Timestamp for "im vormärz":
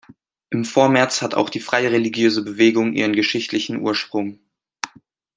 0.49-1.21